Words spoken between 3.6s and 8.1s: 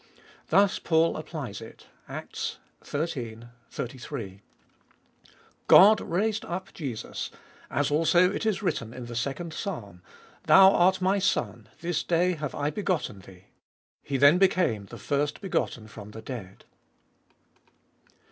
33):" God raised up Jesus, as